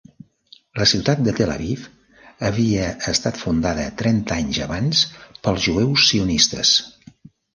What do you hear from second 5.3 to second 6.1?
pels jueus